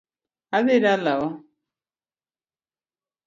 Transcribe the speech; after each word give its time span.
Adhi 0.57 0.77
dalawa 0.83 1.29